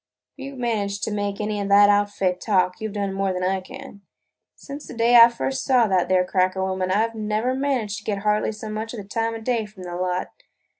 [0.35, 3.31] "If you 've managed to make any of that outfit talk, you 've done more
[3.31, 4.01] than I can.
[4.55, 8.03] Since the day I first saw that there cracker woman, I 've never managed to
[8.03, 10.31] get hardly so much as the time o' day from the lot.